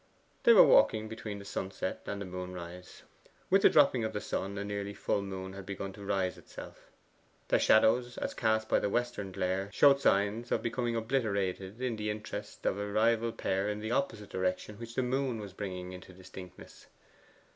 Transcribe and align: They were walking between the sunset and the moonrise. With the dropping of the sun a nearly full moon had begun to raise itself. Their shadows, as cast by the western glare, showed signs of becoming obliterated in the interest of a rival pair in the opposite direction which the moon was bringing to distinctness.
They 0.41 0.53
were 0.53 0.65
walking 0.65 1.07
between 1.07 1.37
the 1.37 1.45
sunset 1.45 2.01
and 2.07 2.19
the 2.19 2.25
moonrise. 2.25 3.03
With 3.51 3.61
the 3.61 3.69
dropping 3.69 4.03
of 4.03 4.13
the 4.13 4.19
sun 4.19 4.57
a 4.57 4.65
nearly 4.65 4.95
full 4.95 5.21
moon 5.21 5.53
had 5.53 5.63
begun 5.63 5.93
to 5.93 6.03
raise 6.03 6.39
itself. 6.39 6.89
Their 7.49 7.59
shadows, 7.59 8.17
as 8.17 8.33
cast 8.33 8.67
by 8.67 8.79
the 8.79 8.89
western 8.89 9.31
glare, 9.31 9.69
showed 9.71 10.01
signs 10.01 10.51
of 10.51 10.63
becoming 10.63 10.95
obliterated 10.95 11.79
in 11.79 11.97
the 11.97 12.09
interest 12.09 12.65
of 12.65 12.79
a 12.79 12.91
rival 12.91 13.31
pair 13.31 13.69
in 13.69 13.79
the 13.79 13.91
opposite 13.91 14.31
direction 14.31 14.77
which 14.79 14.95
the 14.95 15.03
moon 15.03 15.39
was 15.39 15.53
bringing 15.53 16.01
to 16.01 16.13
distinctness. 16.13 16.87